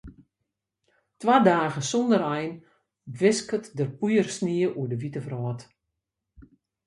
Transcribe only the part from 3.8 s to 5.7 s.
poeiersnie oer de wite wrâld.